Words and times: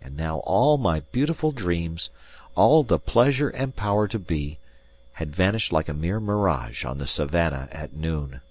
And 0.00 0.16
now 0.16 0.38
all 0.44 0.78
my 0.78 1.00
beautiful 1.00 1.50
dreams 1.50 2.10
all 2.54 2.84
the 2.84 3.00
pleasure 3.00 3.48
and 3.48 3.74
power 3.74 4.06
to 4.06 4.16
be 4.20 4.60
had 5.14 5.34
vanished 5.34 5.72
like 5.72 5.88
a 5.88 5.92
mere 5.92 6.20
mirage 6.20 6.84
on 6.84 6.98
the 6.98 7.06
savannah 7.08 7.68
at 7.72 7.92
noon. 7.92 8.42